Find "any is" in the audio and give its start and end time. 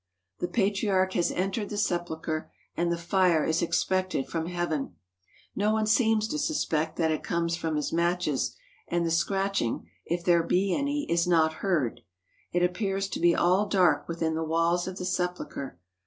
10.75-11.27